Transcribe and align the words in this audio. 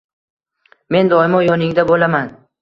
Men 0.95 1.11
doimo 1.11 1.43
yoningda 1.49 1.87
bo‘laman. 1.93 2.35